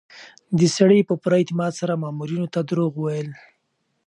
[0.57, 3.29] دې سړي په پوره اعتماد سره مامورینو ته دروغ وویل.